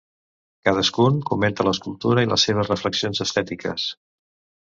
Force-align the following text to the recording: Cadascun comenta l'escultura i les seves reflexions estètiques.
Cadascun 0.67 1.19
comenta 1.31 1.65
l'escultura 1.67 2.25
i 2.25 2.29
les 2.31 2.45
seves 2.49 2.71
reflexions 2.73 3.23
estètiques. 3.29 3.85